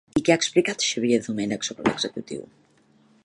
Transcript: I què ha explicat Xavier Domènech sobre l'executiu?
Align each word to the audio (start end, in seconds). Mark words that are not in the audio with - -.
I 0.19 0.21
què 0.27 0.31
ha 0.35 0.37
explicat 0.41 0.85
Xavier 0.85 1.19
Domènech 1.27 1.69
sobre 1.69 1.87
l'executiu? 1.91 2.47